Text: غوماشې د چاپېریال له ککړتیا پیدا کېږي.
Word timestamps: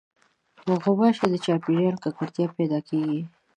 غوماشې 0.81 1.25
د 1.31 1.35
چاپېریال 1.45 1.93
له 1.95 1.99
ککړتیا 2.03 2.45
پیدا 2.57 2.79
کېږي. 2.87 3.21